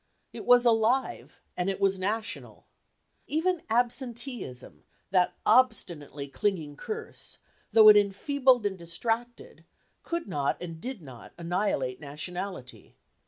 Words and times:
It 0.33 0.47
was 0.47 0.65
alive, 0.65 1.43
and 1.55 1.69
it 1.69 1.79
was 1.79 1.99
national. 1.99 2.65
Even 3.27 3.61
absenteeism, 3.69 4.83
that 5.11 5.35
obstinately 5.45 6.27
clinging 6.27 6.75
curse, 6.75 7.37
though 7.71 7.87
it 7.87 7.95
enfeebled 7.97 8.65
and 8.65 8.79
distracted, 8.79 9.63
could 10.01 10.27
not, 10.27 10.57
and 10.59 10.81
did 10.81 11.03
not, 11.03 11.33
annihilate 11.37 11.99
nationality. 11.99 12.95